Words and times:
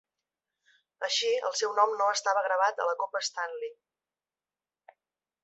Així, 1.07 1.29
el 1.49 1.53
seu 1.59 1.75
nom 1.81 1.93
no 1.99 2.07
estava 2.15 2.43
gravat 2.47 2.81
a 2.81 2.89
la 2.91 2.97
Copa 3.03 3.23
Stanley. 3.29 4.99